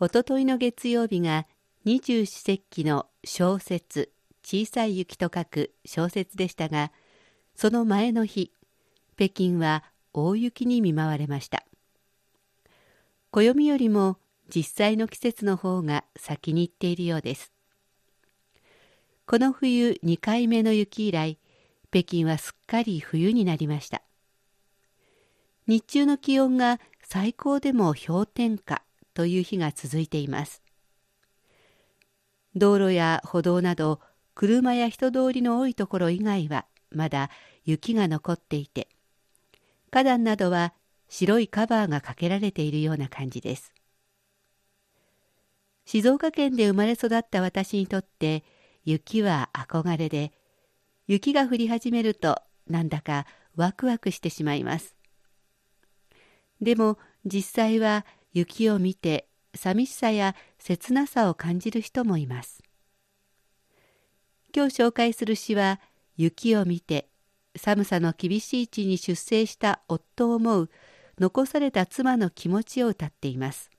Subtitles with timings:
[0.00, 1.46] おとといの月曜日が
[1.84, 4.12] 二十四節気の小説
[4.44, 6.92] 小さい雪と書く小説でしたが
[7.56, 8.52] その前の日
[9.16, 9.82] 北京は
[10.12, 11.64] 大雪に見舞われました。
[13.32, 14.18] 暦よりも
[14.54, 17.52] 実際の季節の方が先に行っているようです。
[19.26, 21.38] この冬2回目の雪以来
[21.90, 24.02] 北京はすっかり冬になりました。
[25.66, 28.82] 日中の気温が最高でも氷点下。
[29.18, 30.62] という日が続いています。
[32.54, 34.00] 道路や歩道など
[34.36, 37.28] 車や人通りの多いところ以外はまだ
[37.64, 38.86] 雪が残っていて
[39.90, 40.72] 花壇などは
[41.08, 43.74] 白いカバーがかけられているような感じです。
[45.84, 48.44] 静岡県で生まれ育った私にとって
[48.84, 50.30] 雪は憧れで
[51.08, 53.26] 雪が降り始めるとなんだか
[53.56, 54.94] ワクワクしてしまいます。
[56.60, 58.06] でも実際は
[58.38, 62.62] 雪を見て寂しさや切なさを感じる人もいます。
[64.54, 65.80] 今日紹介する詩は
[66.16, 67.08] 雪を見て
[67.56, 70.70] 寒さの厳しい地に出征した夫を思う
[71.18, 73.70] 残された妻の気持ちを歌っています。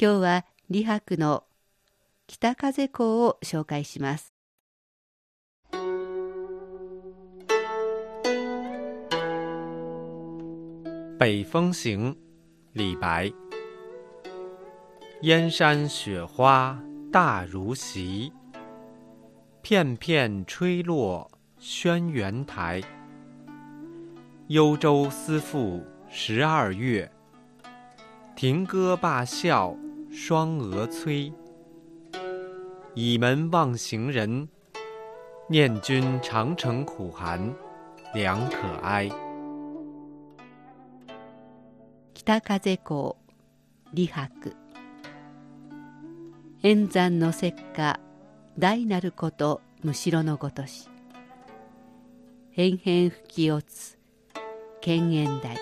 [0.00, 1.44] 今日は李白の
[2.26, 4.32] 北風港を紹介します。
[11.20, 12.31] 北风行
[12.74, 13.30] 李白，
[15.20, 18.32] 燕山雪花大如席，
[19.60, 22.80] 片片吹落轩辕台。
[24.46, 27.12] 幽州思妇十二月，
[28.34, 29.76] 停歌罢笑
[30.10, 31.30] 双蛾催。
[32.94, 34.48] 倚门望行人，
[35.46, 37.54] 念君长城苦寒，
[38.14, 39.10] 良可哀。
[42.24, 43.16] 北風港
[43.92, 44.54] 李白。
[46.62, 47.98] 円山の石火
[48.56, 50.88] 大なることむしろのごとし。
[52.52, 53.98] 変変吹き落つ
[54.80, 55.56] 犬猿台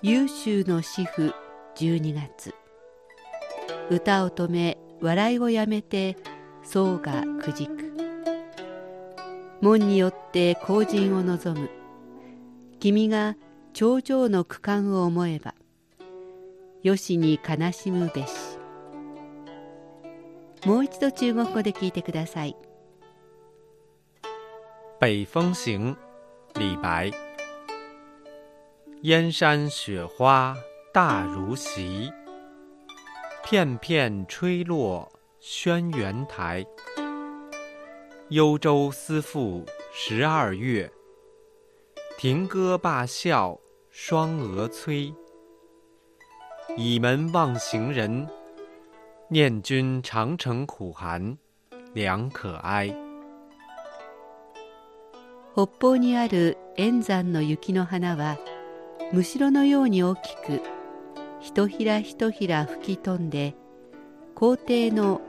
[0.00, 1.34] 優秀の主婦
[1.76, 2.54] 12月。
[3.90, 6.16] 歌を止め笑いをやめて
[6.64, 7.92] 僧がくじく。
[9.60, 11.68] 門によって後人を望む。
[12.80, 13.36] 君が
[13.74, 15.54] 頂上の区間を思えば
[16.82, 18.58] よしに悲しむべし。
[20.66, 22.56] もう一度中国語で聞いてください。
[25.00, 25.96] 北风行
[26.54, 27.12] 李白。
[29.02, 30.56] 燕山雪花
[30.92, 32.12] 大如席。
[33.42, 35.08] 片片吹落
[35.40, 36.66] 轩辕台。
[38.28, 40.92] 幽州思妇十二月。
[42.18, 43.58] 停歌罢笑
[43.94, 45.14] 双蛾催。
[46.78, 48.26] 倚门望行人，
[49.28, 51.36] 念君长城苦寒，
[51.92, 52.96] 良可哀。
[55.54, 58.38] 北方にある円山の雪の花は
[59.12, 60.62] むしろのように大きく
[61.40, 63.54] ひとひらひとひら吹き飛んで
[64.34, 65.20] 皇帝の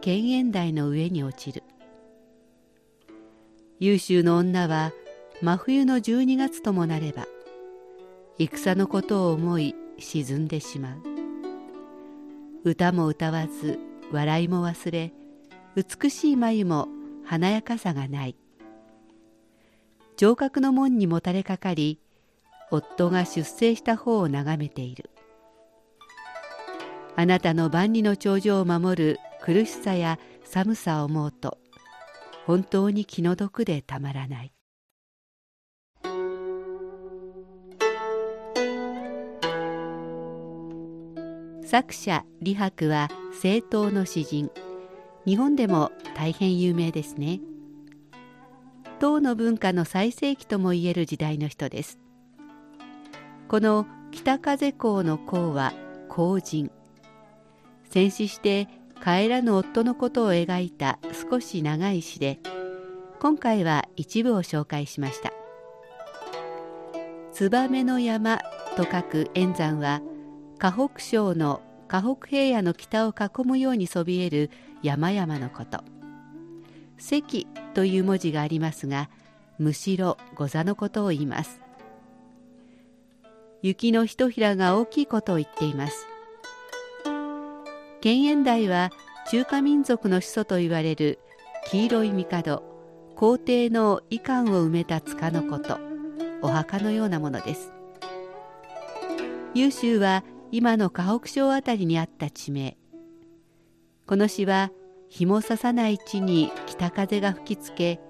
[0.00, 1.64] 犬猿台の上に落ちる
[3.80, 4.92] 優秀の女は
[5.40, 7.26] 真冬の12月ともなれば
[8.38, 10.98] 戦のことを思い沈んでしまう。
[12.64, 13.78] 歌も歌わず
[14.12, 15.12] 笑いも忘れ
[15.74, 16.88] 美しい眉も
[17.24, 18.36] 華やかさがない。
[20.16, 22.00] 城郭の門にもたれかかり
[22.70, 25.10] 夫が出征した方を眺めている。
[27.16, 31.58] あなたの万里の長城を守る苦しさや寒さを思うと
[32.46, 34.52] 本当に気の毒でたまらない。
[41.72, 44.50] 作者李白は政党の詩人。
[45.24, 47.40] 日本でも大変有名ですね。
[49.00, 51.98] 唐の文化の最盛期ともいえる時代の人です。
[53.48, 55.72] この北風公の公は
[56.10, 56.70] 公人。
[57.88, 58.68] 戦死して
[59.02, 60.98] 帰らぬ夫のことを描いた
[61.30, 62.38] 少し長い詩で
[63.18, 65.32] 今回は一部を紹介しました
[67.32, 68.40] 「燕の山」
[68.76, 70.02] と書く円山は
[70.62, 74.48] 河北省の河北平野の北を囲むようにそびえる
[74.80, 75.80] 山々のこと
[76.98, 79.10] 「関」という文字がありますが
[79.58, 81.60] むしろ御座のことを言います。
[83.60, 86.06] 雪のひとひらが大きいことを言っています。
[88.00, 88.90] 建炎台は
[89.32, 91.18] 中華民族の始祖と言われる
[91.66, 92.62] 黄色い帝
[93.16, 95.80] 皇帝の遺憾を埋めた塚のこと。
[96.40, 97.72] お墓のようなものです。
[99.54, 102.76] 優秀は今の河北省あたりにあった地名。
[104.06, 104.70] この詩は
[105.08, 108.00] 日もささない地に北風が吹きつけ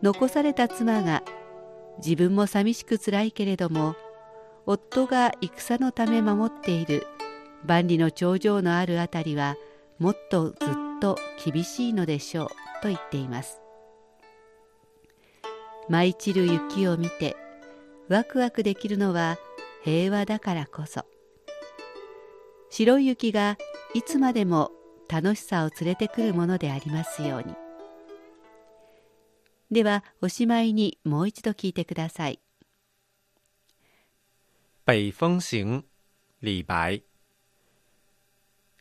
[0.00, 1.24] 残された妻が
[1.98, 3.96] 自分も寂しくつらいけれども
[4.64, 7.06] 夫が戦のため守っている
[7.66, 9.56] 万里の長城のあるあたりは
[9.98, 10.56] もっとずっ
[11.00, 12.48] と厳しいのでしょう
[12.82, 13.60] と言っています。
[15.88, 17.36] 舞い散る雪を見て
[18.08, 19.36] ワクワクできるのは
[19.82, 21.11] 平和だからこそ。
[22.74, 23.58] 白い雪が
[23.92, 24.72] いつまでも
[25.06, 27.54] 楽しさを連れてくるものでありますように。
[29.70, 32.40] ではおしまいにもう一度聞いてください。
[34.86, 35.84] 北风行
[36.40, 37.02] 李白。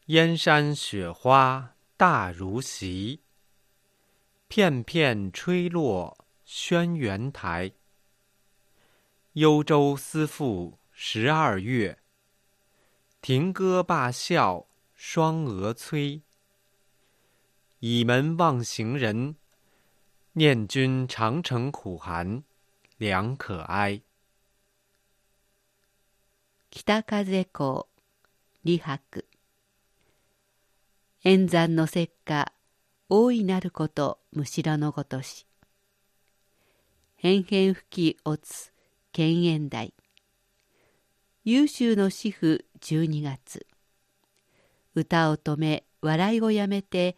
[0.07, 3.19] 燕山雪花大如席，
[4.47, 7.73] 片片吹落轩辕台。
[9.33, 11.97] 幽州思妇十二月，
[13.21, 14.65] 停歌罢笑
[14.95, 16.21] 双蛾催。
[17.79, 19.35] 倚门望行人，
[20.33, 22.43] 念君长城苦寒，
[22.97, 24.01] 良可哀。
[26.71, 27.87] 北風公
[28.63, 29.25] 李白
[31.23, 32.51] 円山の石火
[33.07, 35.45] 大いなることむしろのごとし
[37.17, 38.71] 変変吹きおつ
[39.11, 39.93] 犬猿台
[41.43, 43.65] 優秀の主婦12月。
[44.95, 47.17] 歌を止め笑いをやめて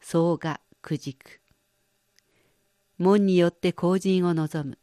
[0.00, 1.40] 僧がくじく。
[2.98, 4.78] 門によって後人を望む。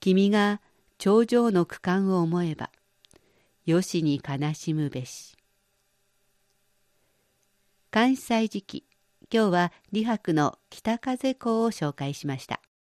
[0.00, 0.60] 君が
[0.98, 2.70] 頂上の区間を思えば
[3.64, 5.36] よしに悲しむべし。
[7.90, 8.84] 関西時期
[9.32, 12.60] 今日は李白の北風公を紹介しました。